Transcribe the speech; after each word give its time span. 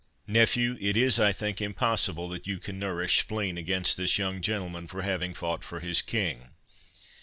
—Nephew, 0.25 0.79
it 0.81 0.97
is, 0.97 1.19
I 1.19 1.31
think, 1.31 1.61
impossible 1.61 2.27
that 2.29 2.47
you 2.47 2.57
can 2.57 2.79
nourish 2.79 3.19
spleen 3.19 3.55
against 3.55 3.97
this 3.97 4.17
young 4.17 4.41
gentleman 4.41 4.87
for 4.87 5.03
having 5.03 5.35
fought 5.35 5.63
for 5.63 5.79
his 5.79 6.01
king. 6.01 6.49